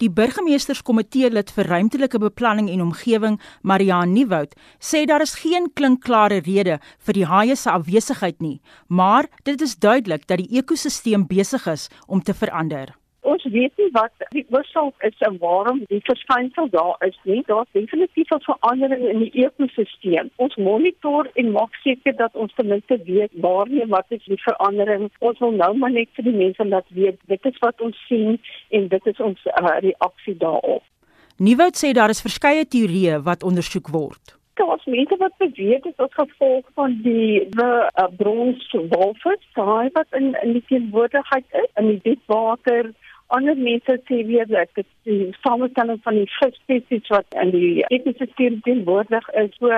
Die 0.00 0.08
burgemeesterskomitee 0.08 1.28
lid 1.28 1.50
vir 1.52 1.68
ruimtelike 1.68 2.18
beplanning 2.22 2.70
en 2.72 2.80
omgewing, 2.86 3.34
Mariaan 3.60 4.14
Nieuwoud, 4.14 4.54
sê 4.80 5.02
daar 5.04 5.20
is 5.20 5.34
geen 5.42 5.68
klinkklare 5.76 6.38
rede 6.46 6.78
vir 7.04 7.18
die 7.18 7.26
haie 7.28 7.56
se 7.56 7.68
afwesigheid 7.68 8.40
nie, 8.40 8.62
maar 8.88 9.28
dit 9.44 9.60
is 9.60 9.76
duidelik 9.76 10.24
dat 10.24 10.40
die 10.40 10.62
ekosisteem 10.62 11.28
besig 11.28 11.68
is 11.68 11.90
om 12.08 12.24
te 12.24 12.32
verander. 12.32 12.96
Ons 13.30 13.44
weet 13.54 13.76
nie 13.78 13.88
wat 13.94 14.24
die 14.34 14.42
oorsaak 14.50 15.04
is 15.06 15.20
en 15.26 15.36
waarom 15.42 15.82
die 15.92 16.00
verskynsel 16.08 16.70
daar 16.72 16.96
is 17.06 17.18
nie. 17.28 17.42
Daar's 17.46 17.70
definitief 17.78 18.30
'n 18.34 18.42
verandering 18.46 19.04
in 19.12 19.18
die 19.24 19.44
ekosisteem. 19.44 20.30
Ons 20.36 20.56
monitor 20.56 21.30
en 21.34 21.50
maak 21.50 21.74
seker 21.84 22.16
dat 22.16 22.34
ons 22.34 22.54
ten 22.54 22.66
minste 22.66 22.98
weet 23.04 23.30
waarheen 23.34 23.88
wat 23.88 24.06
is 24.08 24.24
die 24.24 24.42
verandering. 24.42 25.10
Ons 25.18 25.38
wil 25.38 25.52
nou 25.52 25.72
maar 25.76 25.92
net 25.92 26.08
vir 26.12 26.24
die 26.24 26.38
mense 26.44 26.64
laat 26.64 26.88
weet 26.88 27.18
dit 27.26 27.46
is 27.46 27.58
wat 27.58 27.80
ons 27.80 27.96
sien 28.08 28.40
en 28.70 28.88
dit 28.88 29.06
is 29.06 29.20
ons 29.20 29.38
uh, 29.46 29.78
reaksie 29.80 30.36
daarop. 30.36 30.82
Nieuwoud 31.36 31.76
sê 31.76 31.92
daar 31.92 32.10
is 32.10 32.26
verskeie 32.28 32.66
teorieë 32.66 33.22
wat 33.22 33.42
ondersoek 33.42 33.88
word 33.88 34.38
daar's 34.60 34.84
mense 34.84 35.16
wat 35.16 35.36
beweeg 35.36 35.82
dit 35.82 36.02
as 36.04 36.12
gevolg 36.12 36.66
van 36.74 36.98
die 37.02 37.48
uh, 37.64 37.86
brons 38.16 38.76
walvis, 38.92 39.44
daai 39.54 39.88
wat 39.92 40.18
in 40.18 40.34
in 40.42 40.52
die 40.52 40.64
teenwoordigheid 40.68 41.46
is 41.62 41.70
in 41.80 41.86
die 41.92 42.00
diepwater 42.02 42.92
ander 43.36 43.56
mense 43.56 43.96
sê 44.08 44.20
weer 44.26 44.46
dat 44.50 44.68
dit 44.74 44.86
die 45.08 45.30
samestelling 45.44 46.00
van 46.02 46.18
die 46.18 46.28
visspesies 46.38 47.08
wat 47.14 47.38
in 47.42 47.52
die 47.54 47.84
ekosisteem 47.96 48.60
teenwoordig 48.66 49.28
is 49.42 49.54
so 49.58 49.70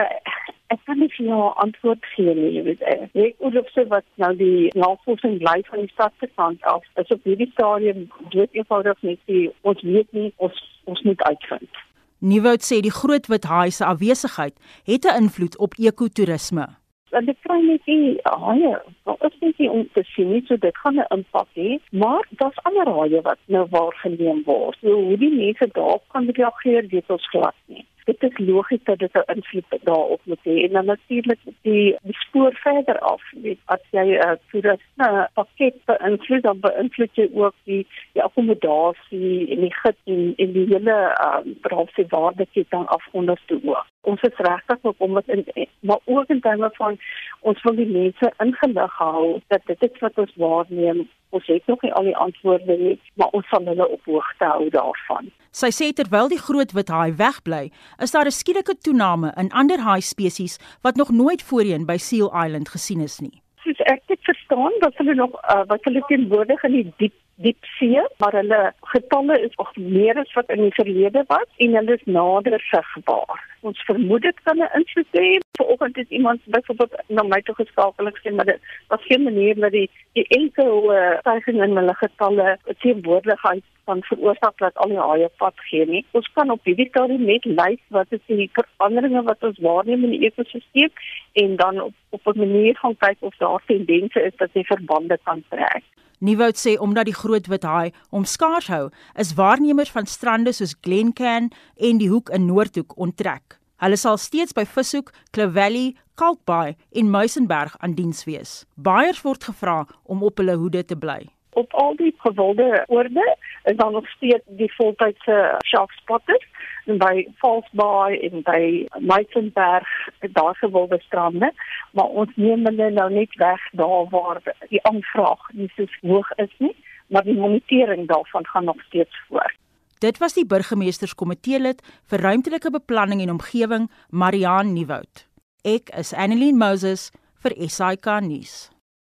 ek 0.73 0.81
kan 0.89 0.99
nie 1.03 1.11
vir 1.13 1.27
jou 1.29 1.47
antwoord 1.65 2.07
gee 2.15 2.35
nie. 2.39 2.51
Jy 2.57 2.65
weet 2.69 2.85
ek 2.89 3.45
oor 3.45 3.59
of 3.61 3.71
se 3.75 3.85
wat 3.93 4.07
nou 4.23 4.33
die 4.41 4.71
navorsing 4.79 5.39
bly 5.43 5.59
van 5.69 5.85
die 5.85 5.93
stad 5.93 6.17
se 6.21 6.29
kant 6.41 6.65
af 6.73 6.85
is 7.03 7.15
op 7.15 7.29
hierdie 7.29 7.51
stadium 7.53 8.07
dood 8.35 8.57
eenvoudig 8.57 9.01
net 9.09 9.21
die 9.31 9.47
ons 9.69 9.83
weet 9.87 10.13
nie 10.17 10.31
ons 10.37 10.61
ons 10.91 11.03
moet 11.07 11.25
uitvind. 11.29 11.83
Nieuwoud 12.23 12.65
sê 12.65 12.81
die 12.83 12.95
groot 12.95 13.29
wit 13.31 13.49
haai 13.51 13.71
se 13.71 13.85
afwesigheid 13.85 14.55
het 14.89 15.05
'n 15.05 15.19
invloed 15.25 15.59
op 15.59 15.77
ekotourisme 15.79 16.67
en 17.13 17.25
dit 17.25 17.39
kry 17.47 17.59
net 17.61 17.85
die 17.85 18.19
haie. 18.23 18.75
Nou 19.07 19.17
is 19.29 19.39
dit 19.41 19.63
nie 19.63 19.71
om 19.71 19.87
te 19.95 20.05
sien 20.15 20.33
nie, 20.33 20.43
so 20.49 20.57
dit 20.57 20.77
gaan 20.83 21.01
'n 21.01 21.15
impak 21.17 21.49
hê, 21.55 21.79
maar 21.91 22.25
daar's 22.41 22.65
ander 22.69 22.89
haie 22.99 23.21
wat 23.29 23.41
nou 23.47 23.67
waargeneem 23.71 24.43
word. 24.45 24.79
So 24.81 24.93
hoe 24.93 25.17
die 25.17 25.35
mense 25.37 25.69
daarop 25.73 26.05
kan 26.09 26.31
reageer, 26.31 26.87
weet 26.89 27.11
ons 27.11 27.29
glad 27.29 27.55
nie. 27.67 27.87
Dit 28.05 28.23
is 28.23 28.39
logies 28.39 28.83
dat 28.85 28.99
dit 28.99 29.15
'n 29.15 29.33
invloed 29.35 29.65
daarop 29.83 30.21
moet 30.25 30.45
hê 30.45 30.57
en 30.65 30.73
dan 30.73 30.85
natuurlik 30.85 31.39
die 31.63 31.97
die 32.03 32.19
spoor 32.25 32.55
verder 32.55 32.99
af. 32.99 33.23
Weet 33.33 33.59
as 33.65 33.83
jy 33.91 34.07
'n 34.07 34.29
uh, 34.29 34.37
toerisme 34.51 35.29
pakket 35.35 35.77
beïnvloed, 35.85 36.43
dan 36.43 36.61
beïnvloed 36.61 37.15
jy 37.15 37.29
ook 37.33 37.55
die 37.65 37.87
die 38.23 38.29
akkommodasie 38.29 39.51
en 39.55 39.65
die 39.67 39.75
gids 39.83 40.15
en, 40.15 40.23
en 40.37 40.53
die 40.59 40.67
hele 40.75 40.99
ehm 41.13 41.49
um, 41.49 41.57
braafse 41.67 42.07
waardeketting 42.15 42.87
af 42.97 43.09
onder 43.13 43.39
toe 43.47 43.61
ook 43.65 43.93
ons 44.03 44.23
is 44.23 44.37
regtig 44.37 44.79
op 44.83 45.01
om 45.01 45.13
wat 45.13 45.27
in 45.27 45.45
maar 45.81 45.99
ook 46.05 46.29
in 46.29 46.41
terme 46.41 46.71
van 46.73 46.99
ons 47.41 47.63
wil 47.63 47.75
die 47.75 47.87
mense 47.87 48.33
ingelig 48.45 48.95
hou 48.99 49.41
dat 49.47 49.67
dit 49.67 49.83
is 49.83 49.99
wat 50.01 50.19
ons 50.19 50.33
waarneem. 50.37 51.09
Ons 51.31 51.47
het 51.47 51.67
nog 51.67 51.83
nie 51.83 51.93
al 51.93 52.09
die 52.11 52.17
antwoorde 52.17 52.77
nie 52.79 52.99
maar 53.15 53.31
ons 53.39 53.49
sal 53.49 53.67
hulle 53.67 53.89
op 53.89 54.11
hoogte 54.11 54.51
hou 54.55 54.69
daarvan. 54.75 55.31
Sy 55.51 55.71
sê 55.75 55.93
terwyl 55.93 56.31
die 56.33 56.41
groot 56.43 56.75
wit 56.79 56.91
haai 56.91 57.15
wegbly 57.23 57.71
is 57.99 58.15
daar 58.17 58.27
'n 58.27 58.39
skielike 58.41 58.79
toename 58.79 59.33
in 59.37 59.53
ander 59.53 59.81
haai 59.81 60.01
spesies 60.01 60.59
wat 60.83 60.97
nog 60.97 61.11
nooit 61.11 61.43
voorheen 61.43 61.87
by 61.87 61.97
Seal 61.97 62.31
Island 62.45 62.69
gesien 62.69 63.01
is 63.01 63.21
nie. 63.21 63.43
Soos 63.63 63.79
ek 63.87 64.03
dit 64.07 64.22
verstaan 64.23 64.73
dat 64.79 64.97
hulle 64.97 65.15
nog 65.15 65.33
uh, 65.33 65.63
wat 65.67 65.85
hulle 65.85 66.03
teenwoordig 66.07 66.63
in 66.63 66.73
die 66.73 66.93
diep 66.97 67.19
diep 67.43 67.65
see, 67.79 68.03
maar 68.19 68.35
hulle 68.37 68.73
getalle 68.93 69.39
is 69.41 69.55
nog 69.57 69.71
meer 69.77 70.19
as 70.21 70.33
wat 70.37 70.51
in 70.55 70.63
die 70.67 70.75
verlede 70.77 71.25
was 71.27 71.49
en 71.65 71.75
hulle 71.79 71.97
is 71.97 72.05
nader 72.05 72.61
sigbaar. 72.69 73.41
Ons 73.69 73.83
vermoed 73.89 74.23
dit 74.23 74.39
kan 74.45 74.59
'n 74.59 74.71
invloed 74.79 75.13
hê. 75.19 75.39
Vanoggend 75.59 75.97
het 75.97 76.11
iemand 76.11 76.41
byvoorbeeld 76.45 76.95
na 77.09 77.23
my 77.23 77.41
toe 77.43 77.55
geskakel 77.55 78.07
en 78.07 78.17
gesê 78.17 78.35
maar 78.35 78.45
dit 78.45 78.61
was 78.89 79.07
geen 79.09 79.23
manier 79.23 79.55
dat 79.55 79.73
die 79.73 79.91
die 80.13 80.27
enkele 80.29 80.95
uh, 80.95 81.19
stygings 81.19 81.65
in 81.67 81.77
hulle 81.77 81.95
getalle 81.95 82.59
teenwoordigheid 82.79 83.65
van 83.85 84.03
veroorsaak 84.03 84.59
dat 84.59 84.77
al 84.77 84.89
die 84.89 84.99
haie 84.99 85.31
pad 85.37 85.55
gee 85.57 85.87
nie. 85.87 86.05
Ons 86.11 86.33
kan 86.33 86.51
op 86.51 86.65
hierdie 86.65 86.89
stadium 86.89 87.25
net 87.25 87.45
lys 87.45 87.83
wat 87.89 88.07
is 88.11 88.25
die 88.27 88.51
veranderinge 88.53 89.23
wat 89.23 89.43
ons 89.43 89.59
waarneem 89.59 90.05
in 90.05 90.11
die 90.11 90.27
ekosisteem 90.27 90.91
en 91.33 91.57
dan 91.57 91.81
op 91.81 91.95
op 92.13 92.27
'n 92.27 92.39
manier 92.39 92.77
gaan 92.77 92.97
kyk 92.97 93.17
of 93.19 93.37
daar 93.37 93.63
tendense 93.67 94.12
is 94.21 94.37
dat 94.37 94.53
die 94.53 94.67
verbande 94.67 95.19
kan 95.25 95.45
trek. 95.49 95.85
Nieuwoud 96.23 96.59
sê 96.59 96.77
omdat 96.79 97.09
die 97.11 97.17
groot 97.19 97.47
wit 97.51 97.65
haai 97.67 97.91
om 98.11 98.25
skaars 98.25 98.69
hou, 98.71 98.91
is 99.19 99.35
waarnemers 99.35 99.91
van 99.91 100.07
strande 100.07 100.53
soos 100.53 100.77
Glencairn 100.81 101.51
en 101.77 101.99
die 101.99 102.09
Hoek 102.09 102.31
in 102.31 102.47
Noordhoek 102.47 102.95
onttrek. 102.97 103.59
Hulle 103.83 103.99
sal 103.99 104.19
steeds 104.23 104.55
by 104.55 104.63
Vishoek, 104.63 105.11
Kloof 105.35 105.57
Valley, 105.57 105.97
Kalkbaai 106.15 106.77
en 106.93 107.11
Muizenberg 107.11 107.75
aan 107.83 107.97
diens 107.99 108.23
wees. 108.25 108.63
Baiers 108.77 109.23
word 109.27 109.45
gevra 109.51 109.81
om 110.05 110.23
op 110.23 110.39
hulle 110.39 110.55
hoede 110.61 110.85
te 110.85 110.95
bly. 110.97 111.25
Op 111.53 111.75
al 111.75 111.97
die 111.97 112.15
gewilde 112.19 112.85
oorde 112.87 113.37
is 113.65 113.77
daar 113.77 113.91
nog 113.91 114.09
steeds 114.09 114.45
die 114.47 114.73
voltydse 114.75 115.59
shark 115.65 115.91
spotters 115.93 116.47
en 116.85 116.99
by 116.99 117.27
Falsbaai 117.39 118.19
en 118.29 118.43
by 118.43 118.87
Muizenberg 118.99 119.89
daar 120.33 120.57
gewilde 120.57 120.99
strande, 121.05 121.53
maar 121.93 122.09
ons 122.09 122.33
neem 122.35 122.65
hulle 122.67 122.91
nou 122.91 123.11
net 123.13 123.35
weg 123.37 123.69
daar 123.73 124.09
waar 124.11 124.41
die 124.69 124.83
aanvraag 124.89 125.45
nie 125.53 125.71
so 125.77 125.87
hoog 126.01 126.33
is 126.37 126.55
nie, 126.59 126.75
maar 127.07 127.23
die 127.29 127.37
monitering 127.39 128.09
daarvan 128.09 128.47
gaan 128.47 128.65
nog 128.65 128.83
steeds 128.89 129.25
voort. 129.29 129.57
Dit 129.99 130.19
was 130.19 130.35
die 130.35 130.47
burgemeesterskomitee 130.47 131.61
lid 131.61 131.83
vir 132.11 132.25
ruimtelike 132.27 132.71
beplanning 132.75 133.21
en 133.23 133.37
omgewing, 133.37 133.91
Mariaan 134.11 134.73
Nieuwoud. 134.73 135.29
Ek 135.63 135.93
is 135.95 136.11
Annelien 136.13 136.59
Moses 136.59 137.13
vir 137.45 137.55
SAK 137.69 138.09
nuus. 138.27 138.72